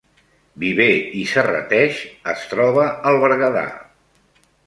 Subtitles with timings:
[0.61, 2.01] Viver i Serrateix
[2.35, 3.67] es troba al Berguedà